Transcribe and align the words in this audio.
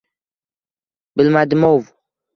Bilmadimov. 1.17 1.93